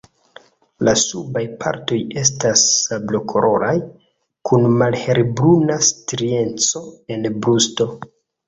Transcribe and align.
La 0.87 0.93
subaj 1.01 1.41
partoj 1.63 1.99
estas 2.21 2.63
sablokoloraj 2.85 3.75
kun 4.51 4.67
malhelbruna 4.81 5.79
strieco 5.93 6.85
en 7.19 7.33
brusto. 7.47 7.93